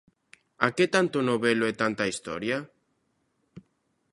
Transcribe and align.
¿A 0.65 0.67
que 0.75 0.85
tanto 0.95 1.17
novelo 1.29 1.65
e 1.71 1.73
tanta 1.81 2.09
historia? 2.11 2.57